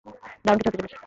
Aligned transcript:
দারুণ 0.45 0.57
কিছু 0.59 0.69
হতে 0.69 0.77
চলেছে। 0.79 0.97